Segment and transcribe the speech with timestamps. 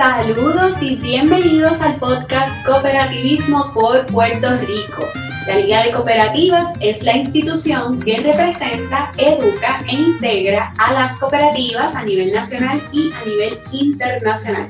[0.00, 5.06] Saludos y bienvenidos al podcast Cooperativismo por Puerto Rico.
[5.46, 11.96] La Liga de Cooperativas es la institución que representa, educa e integra a las cooperativas
[11.96, 14.68] a nivel nacional y a nivel internacional.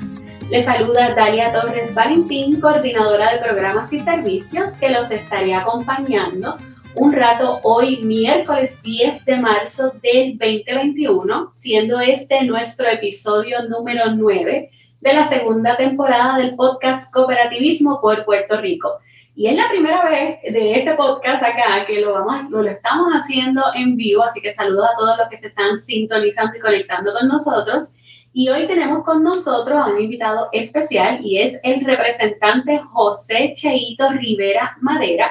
[0.50, 6.56] Les saluda Dalia Torres Valentín, coordinadora de programas y servicios, que los estaré acompañando
[6.96, 14.70] un rato hoy, miércoles 10 de marzo del 2021, siendo este nuestro episodio número 9
[15.00, 18.98] de la segunda temporada del podcast Cooperativismo por Puerto Rico.
[19.34, 23.62] Y es la primera vez de este podcast acá que lo, vamos, lo estamos haciendo
[23.74, 27.28] en vivo, así que saludo a todos los que se están sintonizando y conectando con
[27.28, 27.94] nosotros.
[28.34, 34.10] Y hoy tenemos con nosotros a un invitado especial y es el representante José Cheito
[34.10, 35.30] Rivera Madera,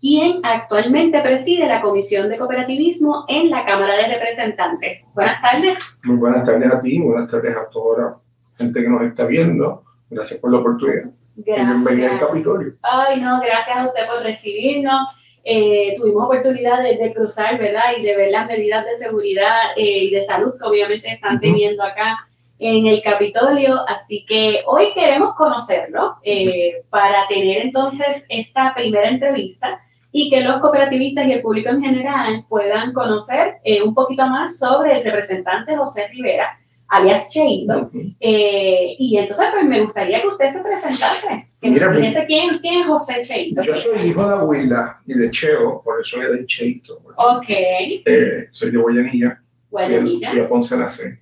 [0.00, 5.04] quien actualmente preside la Comisión de Cooperativismo en la Cámara de Representantes.
[5.14, 6.00] Buenas tardes.
[6.04, 8.19] Muy buenas tardes a ti, buenas tardes a toda
[8.60, 9.82] gente que nos está viendo.
[10.10, 11.10] Gracias por la oportunidad.
[11.36, 12.72] Bienvenida al Capitolio.
[12.82, 15.10] Ay, no, gracias a usted por recibirnos.
[15.42, 17.94] Eh, tuvimos oportunidad de, cruzar, ¿verdad?
[17.96, 21.82] Y de ver las medidas de seguridad eh, y de salud que obviamente están teniendo
[21.82, 23.80] acá en el Capitolio.
[23.88, 29.80] Así que hoy queremos conocerlo eh, para tener entonces esta primera entrevista
[30.12, 34.98] y que los cooperativistas y el público en general puedan conocer un poquito más sobre
[34.98, 36.59] el representante José Rivera,
[36.90, 37.90] alias Cheito.
[38.20, 41.48] Eh, y entonces, pues me gustaría que usted se presentase.
[41.60, 43.62] Que Mira, me quién, quién es José Cheito.
[43.62, 47.00] Yo soy hijo de Abuela y de Cheo, por eso soy de Cheito.
[47.16, 47.48] Ok.
[47.48, 49.42] Eh, soy de Guayanilla.
[49.70, 50.30] Guayanilla.
[50.30, 51.18] Fui, a Ponce nacer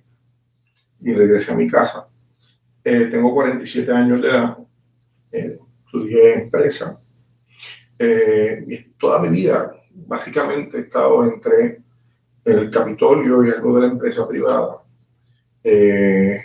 [1.01, 2.07] y regresé a mi casa.
[2.83, 4.57] Eh, tengo 47 años de edad.
[5.31, 6.99] estudié empresa.
[8.97, 11.79] toda mi vida, básicamente, he estado entre
[12.45, 14.78] el Capitolio y algo de la empresa privada
[15.63, 16.41] eh,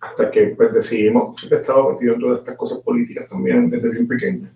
[0.00, 3.90] hasta que pues, decidimos, siempre he estado metido en todas estas cosas políticas también desde
[3.90, 4.50] bien pequeño.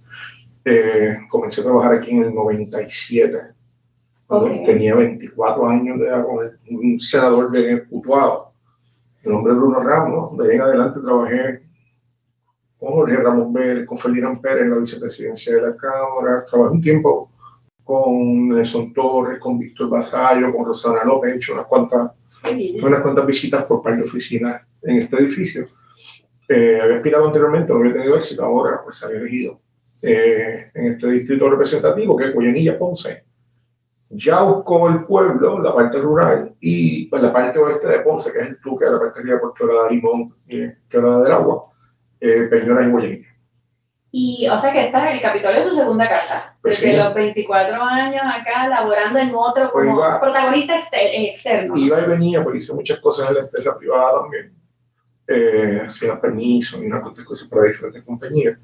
[0.65, 3.39] Eh, comencé a trabajar aquí en el 97,
[4.27, 8.53] cuando tenía 24 años de edad, con un senador bien Utuado,
[9.23, 10.37] el nombre de Bruno Ramos.
[10.39, 11.63] De ahí en adelante trabajé
[12.79, 16.83] con Jorge Ramos Vélez, con Felipe Pérez en la vicepresidencia de la Cámara, trabajé un
[16.83, 17.31] tiempo
[17.85, 22.13] con Nelson Torres, con Víctor Basayo, con Rosana López, he hecho unas cuantas,
[22.83, 25.67] unas cuantas visitas por parte de oficinas en este edificio.
[26.49, 29.61] Eh, había aspirado anteriormente, no había tenido éxito, ahora pues había elegido
[30.03, 33.25] eh, en este distrito representativo, que es Guayanilla Ponce.
[34.11, 38.41] Ya buscó el pueblo, la parte rural, y pues, la parte oeste de Ponce, que
[38.41, 41.65] es el Tuque, la parte de Puerto de Limón, eh, que era del agua,
[42.21, 43.34] eh, Peñolas y Guayanilla.
[44.17, 46.55] Y, o sea, que estás en el Capitolio su segunda casa.
[46.63, 51.77] Pues desde los 24 años acá, laborando en otro pues como protagonista externo.
[51.77, 54.55] Iba y venía, porque hice muchas cosas en la empresa privada también.
[55.27, 58.57] Eh, hacía permiso y una cosas para diferentes compañías.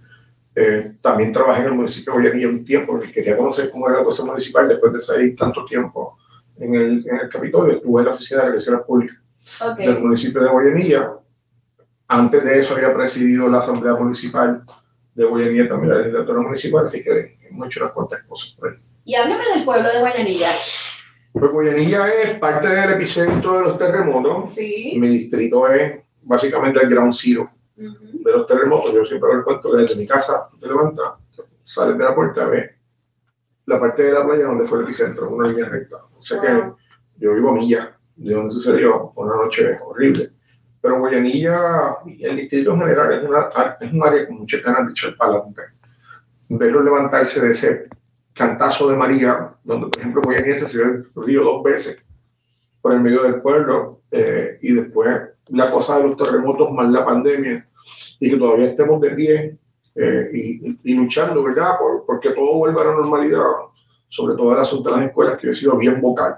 [0.55, 3.99] Eh, también trabajé en el municipio de Guayanilla un tiempo, porque quería conocer cómo era
[3.99, 6.17] la cosa municipal después de salir tanto tiempo
[6.59, 7.75] en el, en el Capitolio.
[7.75, 9.17] Estuve en la Oficina de Relaciones Públicas
[9.79, 11.11] del municipio de Guayanilla.
[12.07, 14.63] Antes de eso había presidido la Asamblea Municipal
[15.15, 18.77] de Guayanilla también, la legislatura municipal, así que hemos hecho unas cuantas cosas por ahí.
[19.05, 20.51] Y háblame del pueblo de Guayanilla.
[21.33, 24.55] Pues Guayanilla es parte del epicentro de los terremotos.
[24.55, 24.95] Sí.
[24.97, 28.93] Mi distrito es básicamente el ground zero de los terremotos.
[28.95, 31.15] Yo siempre lo cuento que desde mi casa te levantas,
[31.63, 32.71] sales de la puerta, ves
[33.67, 35.99] la parte de la playa donde fue el epicentro, una línea recta.
[36.19, 36.49] O sea que
[37.19, 40.31] yo vivo a millas de donde sucedió, una noche horrible.
[40.81, 43.49] Pero Guayanilla, el distrito en general, es, una,
[43.81, 45.63] es un área con muchas ganas de echar para adelante.
[46.49, 47.83] Verlo levantarse de ese
[48.33, 52.05] cantazo de María, donde, por ejemplo, Guayanilla se subió el río dos veces
[52.81, 57.05] por el medio del pueblo, eh, y después la cosa de los terremotos más la
[57.05, 57.69] pandemia,
[58.19, 59.59] y que todavía estemos de pie
[59.97, 63.43] eh, y, luchando, ¿verdad?, por, porque todo vuelva a la normalidad,
[64.09, 66.37] sobre todo el asunto de las escuelas, que yo he sido bien vocal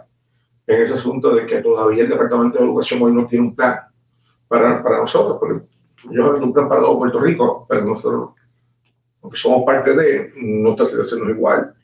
[0.67, 3.79] en ese asunto de que todavía el Departamento de Educación hoy no tiene un plan
[4.53, 5.65] para, para nosotros, porque
[6.11, 8.33] ellos han un plan para todo Puerto Rico, pero nosotros,
[9.23, 11.75] aunque somos parte de, nuestra situación no es igual.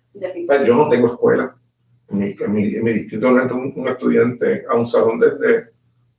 [0.67, 1.57] yo no tengo escuela.
[2.11, 5.71] En mi, en mi, distrito no entra un, estudiante a un salón desde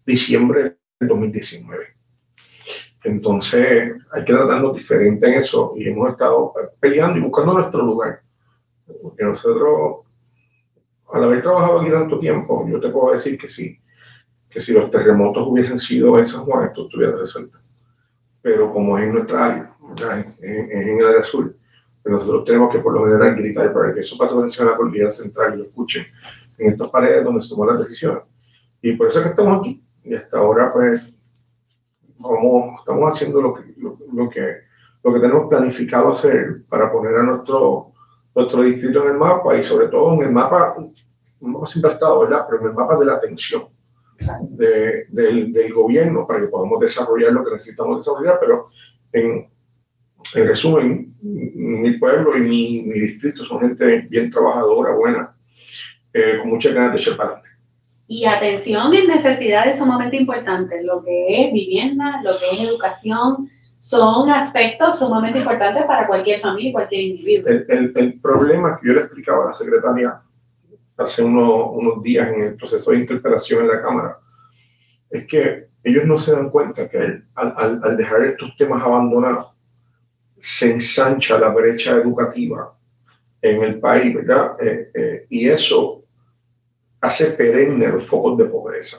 [0.06, 1.86] diciembre del 2019.
[3.04, 8.22] Entonces, hay que tratarnos diferente en eso y hemos estado peleando y buscando nuestro lugar.
[9.01, 10.00] Porque nosotros,
[11.12, 13.80] al haber trabajado aquí tanto tiempo, yo te puedo decir que sí,
[14.50, 17.60] que si los terremotos hubiesen sido en San Juan, esto estuviera resuelto.
[18.42, 19.69] Pero como es en nuestra área,
[20.42, 21.56] en, en, el área sur,
[22.01, 24.72] pues nosotros tenemos que por lo menos gritar para que eso pase por encima de
[24.72, 26.06] la cordillera central y lo escuchen
[26.57, 28.24] en estas paredes donde se toman las decisiones.
[28.81, 29.84] Y por eso es que estamos aquí.
[30.04, 31.19] Y hasta ahora, pues,
[32.18, 34.57] vamos, estamos haciendo lo que, lo, que,
[35.04, 37.92] lo que tenemos planificado hacer para poner a nuestro,
[38.34, 40.75] nuestro distrito en el mapa y sobre todo en el mapa,
[41.42, 42.46] no siempre ha estado, ¿verdad?
[42.50, 43.63] Pero en el mapa de la atención
[44.50, 48.69] de, del, del, gobierno para que podamos desarrollar lo que necesitamos desarrollar, pero
[49.13, 49.50] en,
[50.36, 55.36] en resumen, mi pueblo y mi, mi, distrito son gente bien trabajadora, buena,
[56.13, 57.50] eh, con muchas ganas de echar para adelante.
[58.07, 64.30] Y atención en necesidades sumamente importantes, lo que es vivienda, lo que es educación, son
[64.30, 67.50] aspectos sumamente importantes para cualquier familia y cualquier individuo.
[67.50, 70.22] El, el, el, problema que yo le explicaba a la secretaria
[71.00, 74.19] hace unos, unos días en el proceso de interpelación en la Cámara
[75.10, 79.54] es que ellos no se dan cuenta que al, al, al dejar estos temas abandonados,
[80.38, 82.74] se ensancha la brecha educativa
[83.42, 84.56] en el país, ¿verdad?
[84.62, 86.04] Eh, eh, y eso
[87.01, 88.98] hace perenne los focos de pobreza.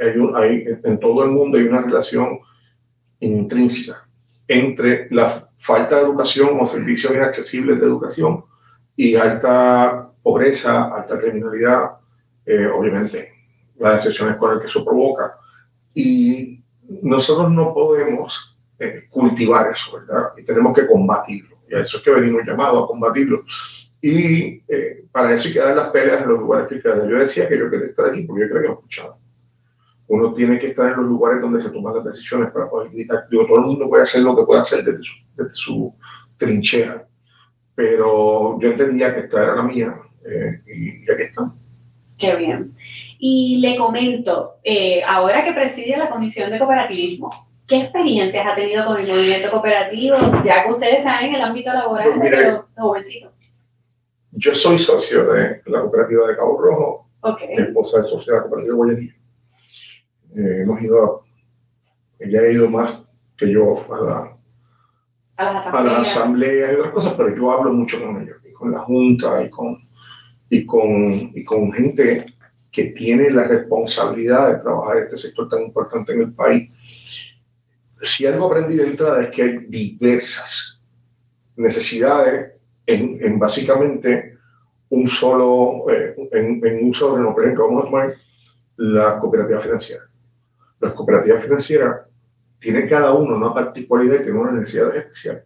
[0.00, 2.38] Hay hay, en todo el mundo hay una relación
[3.20, 4.06] intrínseca
[4.48, 8.44] entre la falta de educación o servicios inaccesibles de educación
[8.96, 11.90] y alta pobreza, alta criminalidad,
[12.46, 13.32] eh, obviamente,
[13.78, 15.36] las excepciones con las que eso provoca.
[15.94, 16.62] Y
[17.02, 20.30] nosotros no podemos eh, cultivar eso, ¿verdad?
[20.36, 21.58] Y tenemos que combatirlo.
[21.68, 23.44] Y a eso es que venimos llamados a combatirlo.
[24.02, 27.08] Y eh, para eso hay que dar las peleas en los lugares que quedan.
[27.08, 29.18] Yo decía que yo quería estar aquí porque yo creo que he escuchado.
[30.08, 33.28] Uno tiene que estar en los lugares donde se toman las decisiones para poder gritar.
[33.30, 35.94] Digo, todo el mundo puede hacer lo que puede hacer desde su, desde su
[36.36, 37.06] trinchera.
[37.74, 39.96] Pero yo entendía que esta era la mía
[40.30, 41.52] eh, y, aquí está.
[42.18, 42.72] Qué bien.
[43.18, 47.30] Y le comento, eh, ahora que preside la Comisión de Cooperativismo,
[47.70, 51.72] ¿Qué experiencias ha tenido con el movimiento cooperativo, ya que ustedes están en el ámbito
[51.72, 53.32] laboral pues de jovencito?
[54.32, 57.54] Yo soy socio de la cooperativa de Cabo Rojo, okay.
[57.58, 59.14] esposa de Sociedad Cooperativa de Guayanilla.
[60.34, 61.22] Eh, hemos ido,
[62.18, 63.02] ella ha ido más
[63.36, 64.36] que yo a, la,
[65.36, 68.52] a, las a, las asambleas y otras cosas, pero yo hablo mucho con ellos, y
[68.52, 69.80] con la Junta, y con,
[70.50, 72.26] y con, y con gente
[72.70, 76.70] que tiene la responsabilidad de trabajar este sector tan importante en el país
[78.02, 80.82] si algo aprendí de entrada es que hay diversas
[81.56, 82.52] necesidades
[82.86, 84.38] en, en básicamente
[84.88, 88.14] un solo, eh, en, en, un solo Por ejemplo, vamos a tomar
[88.76, 90.02] la cooperativa financiera.
[90.80, 92.00] Las cooperativas financieras
[92.58, 95.44] tienen cada uno una particularidad y tienen unas necesidades especiales.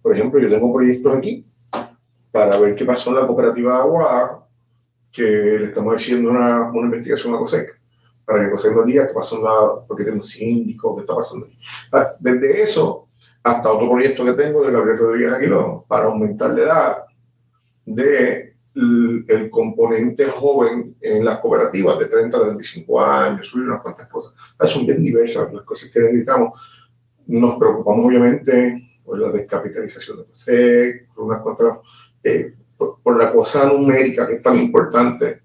[0.00, 1.44] Por ejemplo, yo tengo proyectos aquí
[2.30, 4.45] para ver qué pasó en la cooperativa de Aguada,
[5.16, 7.80] que le estamos haciendo una, una investigación a COSEC
[8.26, 11.14] para que José nos diga qué pasó en la, porque tengo un síndico, qué está
[11.14, 11.48] pasando.
[12.20, 13.08] Desde eso
[13.42, 16.96] hasta otro proyecto que tengo de Gabriel Rodríguez Aguilón para aumentar la edad
[17.86, 24.06] de el componente joven en las cooperativas de 30 a 35 años, subir unas cuantas
[24.08, 24.34] cosas.
[24.70, 26.60] Son bien diversas las cosas que necesitamos.
[27.26, 31.78] Nos preocupamos obviamente por la descapitalización de PSEC, por unas cuantas,
[32.22, 35.42] eh, por, por, la cosa numérica que es tan importante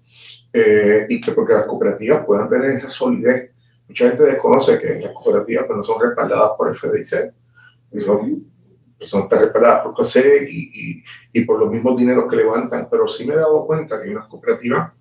[0.52, 3.50] eh, y que porque las cooperativas puedan tener esa solidez.
[3.88, 7.32] Mucha gente desconoce que las cooperativas pues, no son respaldadas por el FDIC,
[8.04, 8.44] son,
[8.98, 13.08] pues, son respaldadas por COSEC y, y, y, por los mismos dineros que levantan, pero
[13.08, 14.92] sí me he dado cuenta que hay unas cooperativas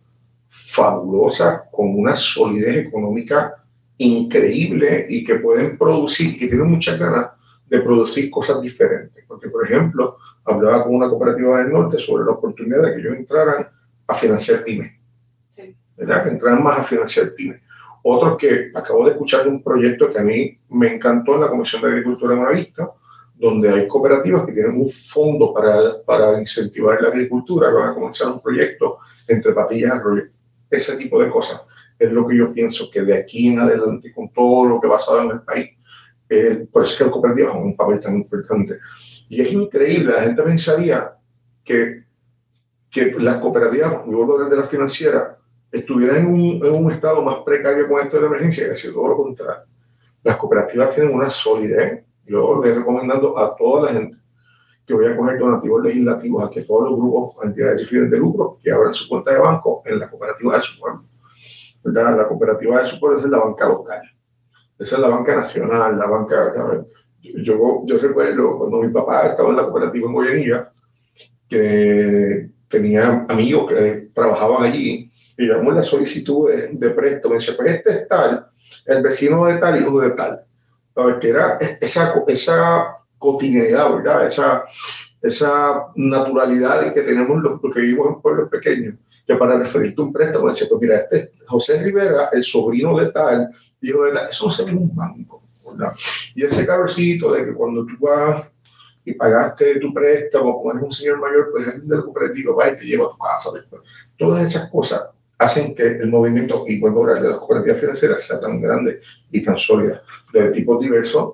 [0.49, 3.55] fabulosas con una solidez económica
[3.97, 7.27] increíble y que pueden producir, que tienen muchas ganas
[7.67, 9.23] de producir cosas diferentes.
[9.27, 13.15] Porque, por ejemplo, hablaba con una cooperativa del norte sobre la oportunidad de que ellos
[13.15, 13.67] entraran
[14.07, 14.91] a financiar pymes
[15.95, 16.23] ¿verdad?
[16.23, 17.61] que entran más a financiar pymes.
[18.03, 21.49] Otros que acabo de escuchar de un proyecto que a mí me encantó en la
[21.49, 22.91] Comisión de Agricultura en Buenavista,
[23.35, 28.31] donde hay cooperativas que tienen un fondo para, para incentivar la agricultura, van a comenzar
[28.31, 30.23] un proyecto entre patillas arroyo.
[30.69, 31.61] Ese tipo de cosas
[31.99, 34.91] es lo que yo pienso que de aquí en adelante, con todo lo que ha
[34.91, 35.69] pasado en el país,
[36.29, 38.79] eh, por eso es que las cooperativas juegan un papel tan importante.
[39.31, 41.13] Y es increíble, la gente pensaría
[41.63, 42.03] que,
[42.89, 45.37] que las cooperativas, vuelvo de la financiera,
[45.71, 48.91] estuvieran en un, en un, estado más precario con esto de la emergencia, que ha
[48.91, 49.63] todo lo contrario.
[50.21, 52.03] Las cooperativas tienen una solidez.
[52.25, 54.17] Yo les recomendando a toda la gente
[54.85, 58.59] que voy a coger donativos legislativos a que todos los grupos, entidades y de lucro,
[58.61, 61.05] que abran su cuenta de banco en la cooperativa de su pueblo.
[61.85, 62.17] ¿verdad?
[62.17, 64.01] La cooperativa de su pueblo es la banca local.
[64.77, 66.51] Esa es la banca nacional, la banca...
[67.21, 70.71] Yo, yo, recuerdo cuando mi papá estaba en la cooperativa en Guayanilla,
[71.47, 77.75] que tenía amigos que trabajaban allí y damos la solicitud de, préstamo, y dice, pues
[77.75, 78.47] este es tal,
[78.85, 80.41] el vecino de tal, hijo de tal.
[80.95, 81.15] ¿Sabes?
[81.21, 84.25] Que era esa, esa cotidianidad, ¿verdad?
[84.25, 84.65] Esa,
[85.21, 90.13] esa naturalidad que tenemos los que vivimos en pueblos pequeños, que para referirte a un
[90.13, 93.51] préstamo, decía, pues mira, este es José Rivera, el sobrino de tal,
[93.81, 95.40] hijo de tal, eso no se ve en un banco.
[95.69, 95.93] ¿Verdad?
[96.35, 98.45] Y ese cabrcito de que cuando tú vas
[99.03, 102.75] y pagaste tu préstamo, como eres un señor mayor, pues alguien de la va y
[102.75, 103.81] te lleva a tu casa después.
[104.17, 105.01] Todas esas cosas
[105.39, 109.01] hacen que el movimiento, y a de las cooperativas financieras, sea tan grande
[109.31, 111.33] y tan sólida, de tipos diversos.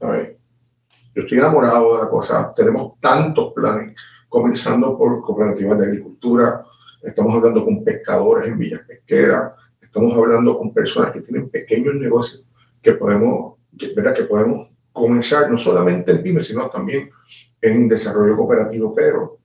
[0.00, 2.52] Yo estoy enamorado de la cosa.
[2.54, 3.92] Tenemos tantos planes,
[4.28, 6.64] comenzando por cooperativas de agricultura,
[7.02, 12.44] estamos hablando con pescadores en villas pesqueras, estamos hablando con personas que tienen pequeños negocios
[12.84, 13.54] que podemos,
[13.96, 14.14] ¿verdad?
[14.14, 17.10] que podemos comenzar no solamente en pymes, sino también
[17.60, 19.38] en desarrollo cooperativo, pero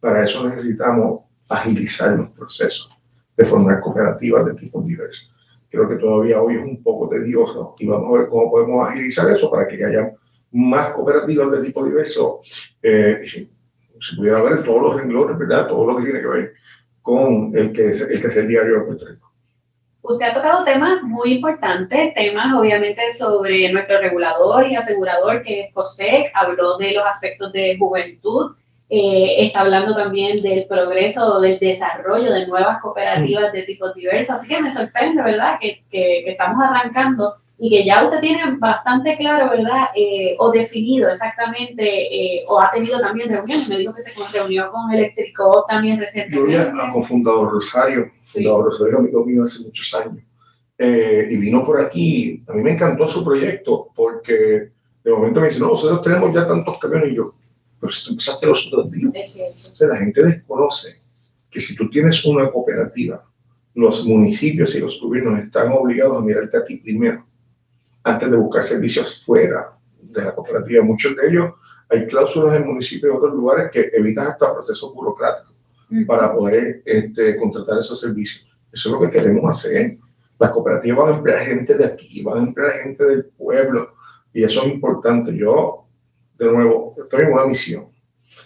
[0.00, 2.88] para eso necesitamos agilizar los procesos
[3.36, 5.30] de formar cooperativas de tipos diversos.
[5.68, 9.30] Creo que todavía hoy es un poco tedioso y vamos a ver cómo podemos agilizar
[9.30, 10.12] eso para que haya
[10.52, 12.40] más cooperativas de tipo diverso.
[12.80, 13.50] Eh, si,
[14.16, 15.66] pudiera ver todos los renglones, ¿verdad?
[15.66, 16.52] Todo lo que tiene que ver
[17.02, 19.23] con el que es el, que es el diario de Puerto Rico.
[20.06, 25.72] Usted ha tocado temas muy importantes, temas obviamente sobre nuestro regulador y asegurador que es
[25.72, 28.54] COSEC, habló de los aspectos de juventud,
[28.90, 34.36] eh, está hablando también del progreso o del desarrollo de nuevas cooperativas de tipos diversos.
[34.36, 39.16] Así que me sorprende, ¿verdad?, que, que, estamos arrancando y que ya usted tiene bastante
[39.16, 43.68] claro, ¿verdad?, eh, o definido exactamente, eh, o ha tenido también reuniones.
[43.68, 46.52] Me dijo que se reunió con Electrico también recientemente.
[46.52, 50.22] Yo ya con Fundador Rosario, Fundador Rosario amigo mío hace muchos años,
[50.78, 52.42] y vino por aquí.
[52.48, 54.70] A mí me encantó su proyecto porque
[55.04, 57.34] de momento me dice, no, nosotros tenemos ya tantos camiones y yo
[57.84, 59.42] pero si tú empezaste los otros días.
[59.56, 60.96] Entonces la gente desconoce
[61.50, 63.22] que si tú tienes una cooperativa,
[63.74, 67.26] los municipios y los gobiernos están obligados a mirarte a ti primero,
[68.04, 70.84] antes de buscar servicios fuera de la cooperativa.
[70.84, 71.52] Muchos de ellos
[71.90, 75.54] hay cláusulas en municipios y otros lugares que evitan hasta procesos burocráticos
[76.06, 78.46] para poder este, contratar esos servicios.
[78.72, 79.98] Eso es lo que queremos hacer.
[80.38, 83.94] Las cooperativas van a emplear gente de aquí, van a emplear gente del pueblo,
[84.32, 85.36] y eso es importante.
[85.36, 85.84] Yo
[86.38, 87.86] de nuevo, estoy en una misión.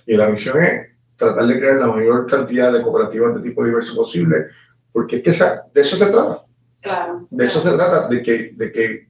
[0.06, 3.94] Y la misión es tratar de crear la mayor cantidad de cooperativas de tipo diverso
[3.96, 4.46] posible,
[4.92, 6.44] porque es que esa, de eso se trata.
[6.80, 7.26] Claro.
[7.30, 9.07] De eso se trata, de que, de que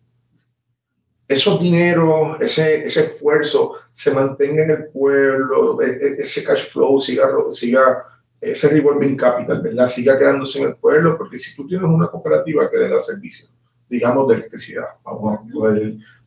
[1.29, 7.01] esos dineros, ese, ese esfuerzo se mantenga en el pueblo, e, e, ese cash flow
[7.01, 8.05] siga, siga
[8.41, 9.87] ese revolving capital, ¿verdad?
[9.87, 13.47] Siga quedándose en el pueblo, porque si tú tienes una cooperativa que le da servicio,
[13.91, 15.41] digamos de electricidad, vamos a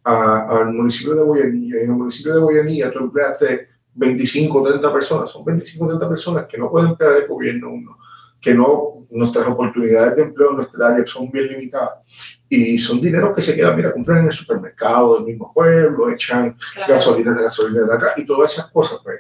[0.03, 1.77] al municipio de Boyanilla.
[1.77, 5.31] Y en el municipio de Boyanilla tú empleaste 25 o 30 personas.
[5.31, 7.98] Son 25 o 30 personas que no pueden emplear el gobierno uno,
[8.39, 11.99] que no, nuestras oportunidades de empleo en nuestra área son bien limitadas.
[12.49, 16.55] Y son dineros que se quedan, mira, compran en el supermercado del mismo pueblo, echan
[16.87, 19.19] gasolina de gasolina de acá y todas esas cosas, pues.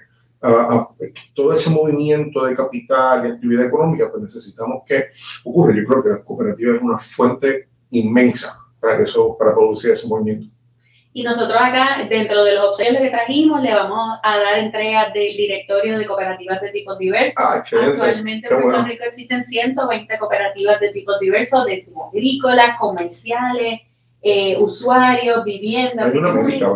[1.35, 5.05] todo ese movimiento de capital y actividad económica, pues necesitamos que
[5.43, 5.75] ocurra.
[5.75, 10.07] Yo creo que la cooperativa es una fuente inmensa para, que eso, para producir ese
[10.07, 10.47] movimiento.
[11.13, 15.35] Y nosotros acá, dentro de los obsequios que trajimos, le vamos a dar entrega del
[15.35, 17.43] directorio de cooperativas de tipos diversos.
[17.43, 23.81] Ah, Actualmente en Puerto Rico existen 120 cooperativas de tipos diversos, de tipo agrícolas, comerciales,
[24.21, 26.13] eh, usuarios, viviendas.
[26.13, 26.69] Hay una médica,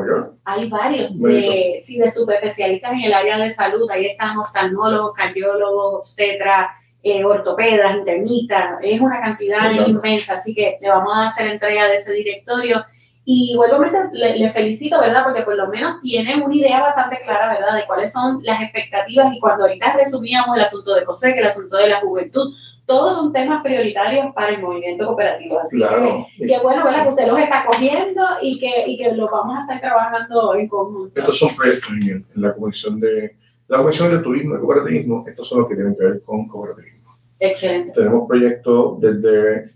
[0.43, 3.89] Hay varios, de, sí, de subespecialistas en el área de salud.
[3.89, 6.71] Ahí están oftalmólogos, cardiólogos, obstetras,
[7.03, 8.79] eh, ortopedas, internistas.
[8.81, 12.83] Es una cantidad inmensa, así que le vamos a hacer entrega de ese directorio
[13.27, 15.23] y vuelvo a le, le, felicito, ¿verdad?
[15.23, 17.75] Porque por lo menos tienen una idea bastante clara, ¿verdad?
[17.75, 21.77] De cuáles son las expectativas y cuando ahorita resumíamos el asunto de COSEC, el asunto
[21.77, 22.53] de la juventud,
[22.85, 25.59] todos son temas prioritarios para el movimiento cooperativo.
[25.59, 27.03] Así que, bueno, ¿verdad?
[27.03, 30.67] Que usted los está cogiendo y que, y que los vamos a estar trabajando en
[30.67, 31.19] conjunto.
[31.19, 33.35] Estos son proyectos en la Comisión de,
[33.67, 37.11] la Comisión de Turismo y Cooperativismo, estos son los que tienen que ver con cooperativismo.
[37.39, 37.91] Excelente.
[37.93, 39.73] Tenemos proyectos desde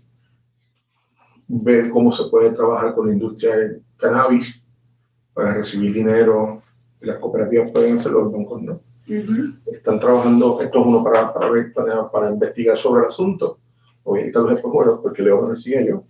[1.50, 4.62] ver cómo se puede trabajar con la industria del cannabis
[5.34, 6.62] para recibir dinero.
[7.00, 8.80] Las cooperativas pueden hacerlo, los bancos no.
[9.66, 13.58] Están trabajando, esto es uno para, para, ver, para, investigar sobre el asunto.
[14.06, 16.04] Ahorita los bueno, porque Leo me sigue yo.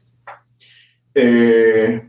[1.14, 2.06] Eh,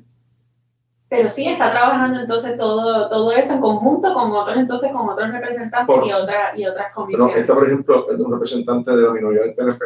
[1.08, 5.32] pero sí está trabajando entonces todo, todo eso en conjunto con otros entonces con otros
[5.32, 7.36] representantes y, otra, y otras comisiones.
[7.36, 9.84] esta, por ejemplo, es de un representante de la minoría del PNP.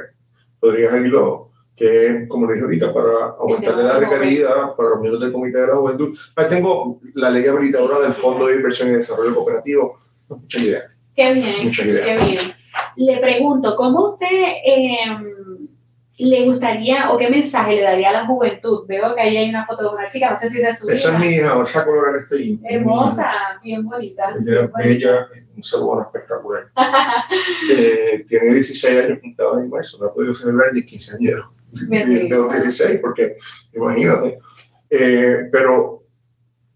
[0.60, 5.24] Podría irlo que como le dije ahorita, para aumentar la edad requerida para los miembros
[5.24, 6.18] del Comité de la Juventud.
[6.36, 10.00] Ahí tengo la ley habilitadora del Fondo de Inversión y Desarrollo Cooperativo.
[10.30, 10.82] Mucha idea.
[11.16, 11.66] Qué bien.
[11.66, 12.06] Mucha idea.
[12.06, 12.42] Qué bien.
[12.96, 14.28] Le pregunto, ¿cómo usted
[14.66, 14.96] eh,
[16.18, 18.86] le gustaría o qué mensaje le daría a la juventud?
[18.88, 20.94] Veo que ahí hay una foto de una chica, no sé si se sube.
[20.94, 22.60] Esa es mi hija, esa color que estoy.
[22.64, 23.32] Hermosa,
[23.64, 24.34] bien bonita.
[24.46, 26.68] Ella, ella un ser humano espectacular.
[27.72, 31.55] eh, tiene 16 años juntado en marzo, no ha podido celebrar ni 15 años
[31.90, 33.38] de, los 16, porque
[33.74, 34.40] imagínate.
[34.90, 36.04] Eh, pero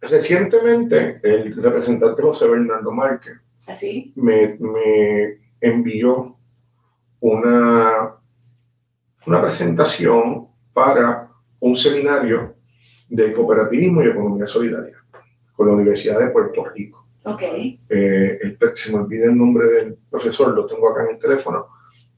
[0.01, 3.38] recientemente el representante José Bernardo Márquez
[3.68, 4.13] ¿Así?
[4.15, 6.36] me, me envió
[7.20, 8.15] una,
[9.27, 11.29] una presentación para
[11.60, 12.56] un seminario
[13.10, 14.98] de cooperativismo y economía solidaria
[15.53, 17.06] con la Universidad de Puerto Rico.
[17.24, 17.41] Ok.
[17.41, 21.68] Eh, el- se me olvida el nombre del profesor, lo tengo acá en el teléfono.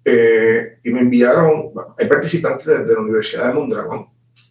[0.03, 4.07] Eh, y me enviaron, hay participantes de, de la Universidad de Mondragón.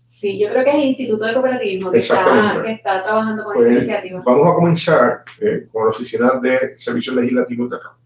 [0.07, 3.55] Sí, yo creo que es el Instituto de Cooperativismo que, está, que está trabajando con
[3.55, 4.23] Pues, esta iniciativa.
[4.25, 7.97] Vamos a comenzar eh, con la Oficina de Servicios Legislativos de acá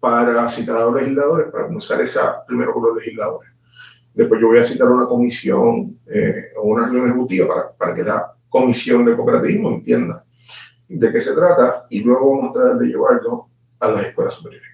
[0.00, 3.50] para citar a los legisladores, para comenzar esa primero con los legisladores.
[4.12, 8.04] Después yo voy a citar una comisión eh, o una reunión ejecutiva para, para que
[8.04, 10.24] la comisión de cooperativismo entienda
[10.88, 13.48] de qué se trata y luego vamos a tratar de llevarlo
[13.80, 14.70] a las escuelas superiores.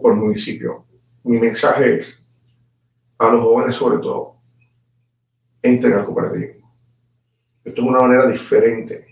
[0.00, 0.84] Por municipio.
[1.24, 2.22] Mi mensaje es
[3.18, 4.36] a los jóvenes sobre todo,
[5.62, 6.72] entren al cooperativismo.
[7.64, 9.06] Esto es una manera diferente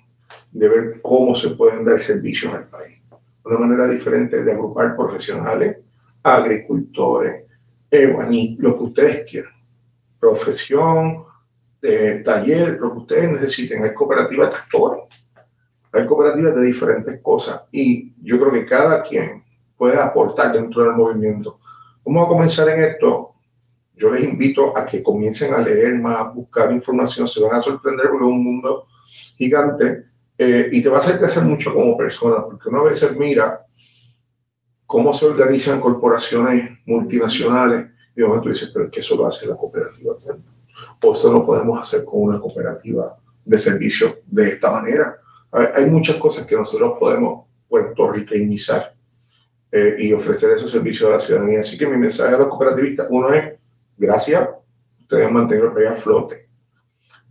[0.52, 2.98] de ver cómo se pueden dar servicios al país.
[3.44, 5.78] Una manera diferente de agrupar profesionales,
[6.22, 7.44] agricultores,
[7.90, 9.52] lo que ustedes quieran.
[10.18, 11.24] Profesión,
[11.82, 13.84] eh, taller, lo que ustedes necesiten.
[13.84, 15.04] Hay cooperativas de actores,
[15.92, 19.43] hay cooperativas de diferentes cosas y yo creo que cada quien
[19.76, 21.58] puede aportar dentro del movimiento.
[22.04, 23.34] Vamos a comenzar en esto.
[23.96, 28.08] Yo les invito a que comiencen a leer más, buscar información, se van a sorprender
[28.08, 28.86] porque es un mundo
[29.36, 33.16] gigante eh, y te va a hacer crecer mucho como persona, porque uno a veces
[33.16, 33.64] mira
[34.86, 39.46] cómo se organizan corporaciones multinacionales y de momento dices, pero es que eso lo hace
[39.46, 40.14] la cooperativa.
[41.02, 45.16] O eso lo podemos hacer con una cooperativa de servicio de esta manera.
[45.52, 48.94] Hay hay muchas cosas que nosotros podemos puertorriqueñizar
[49.76, 51.58] eh, y ofrecer esos servicios a la ciudadanía.
[51.58, 53.54] Así que mi mensaje a los cooperativistas, uno es,
[53.96, 54.48] gracias,
[55.00, 56.48] ustedes han mantenido el país a flote.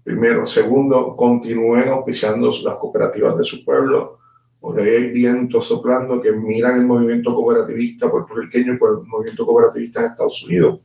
[0.04, 0.46] Primero.
[0.46, 4.20] Segundo, continúen auspiciando las cooperativas de su pueblo.
[4.60, 10.02] Por ahí hay vientos soplando que miran el movimiento cooperativista puertorriqueño por el movimiento cooperativista
[10.02, 10.82] en Estados Unidos.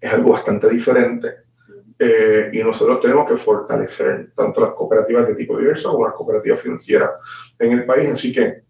[0.00, 1.34] Es algo bastante diferente.
[1.98, 6.62] Eh, y nosotros tenemos que fortalecer tanto las cooperativas de tipo diverso como las cooperativas
[6.62, 7.10] financieras
[7.58, 8.10] en el país.
[8.10, 8.69] Así que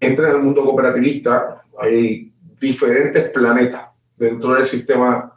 [0.00, 5.32] entra en el mundo cooperativista, hay diferentes planetas dentro del sistema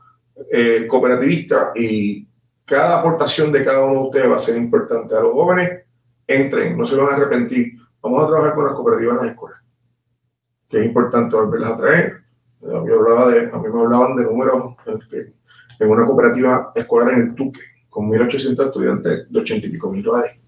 [0.51, 2.27] eh, cooperativista y
[2.65, 5.15] cada aportación de cada uno de ustedes va a ser importante.
[5.15, 5.83] A los jóvenes,
[6.27, 7.73] entren, no se van a arrepentir.
[8.01, 9.59] Vamos a trabajar con las cooperativas en las escuelas,
[10.69, 12.13] que es importante volverlas a traer.
[12.61, 15.33] A mí, hablaba de, a mí me hablaban de números en,
[15.79, 20.03] en una cooperativa escolar en el Tuque, con 1.800 estudiantes de 80 y pico mil
[20.03, 20.39] dólares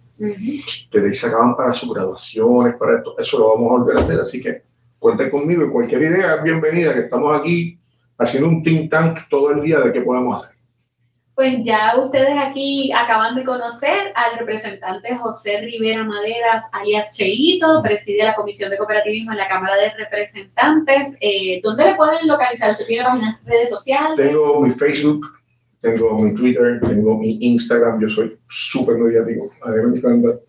[0.91, 3.17] Que de ahí sacaban para sus graduaciones, para esto.
[3.17, 4.61] Eso lo vamos a volver a hacer, así que
[4.99, 7.79] cuenten conmigo y cualquier idea es bienvenida, que estamos aquí
[8.19, 10.55] haciendo un think tank todo el día de qué podemos hacer.
[11.33, 18.25] Pues ya ustedes aquí acaban de conocer al representante José Rivera Maderas, alias Cheito, preside
[18.25, 21.17] la Comisión de Cooperativismo en la Cámara de Representantes.
[21.19, 22.73] Eh, ¿Dónde le pueden localizar?
[22.73, 24.17] ¿Usted tiene páginas redes sociales?
[24.17, 25.25] Tengo mi Facebook,
[25.81, 30.39] tengo mi Twitter, tengo mi Instagram, yo soy súper mediático, a mí me encanta.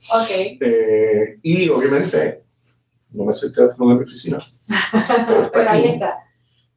[0.61, 2.43] Eh, y obviamente,
[3.11, 4.39] no me sé el teléfono de mi oficina,
[5.53, 6.19] pero ahí está.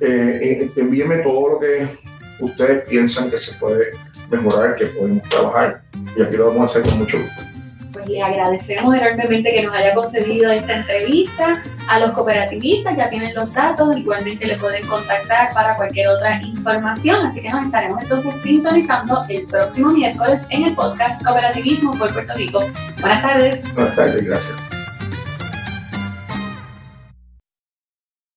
[0.00, 1.98] Eh, eh, envíenme todo lo que
[2.40, 3.90] ustedes piensan que se puede
[4.30, 5.82] mejorar, que podemos trabajar.
[6.16, 7.42] Y aquí lo vamos a hacer con mucho gusto.
[7.92, 11.62] Pues le agradecemos enormemente que nos haya concedido esta entrevista.
[11.88, 17.26] A los cooperativistas ya tienen los datos, igualmente le pueden contactar para cualquier otra información.
[17.26, 22.32] Así que nos estaremos entonces sintonizando el próximo miércoles en el podcast Cooperativismo por Puerto
[22.34, 22.60] Rico.
[23.00, 23.74] Buenas tardes.
[23.74, 24.79] Buenas tardes, gracias.